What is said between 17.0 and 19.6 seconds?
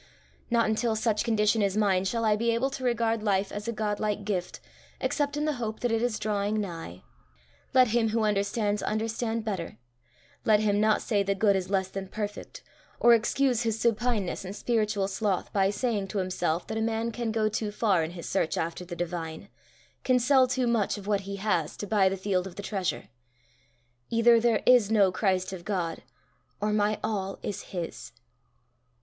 can go too far in his search after the divine,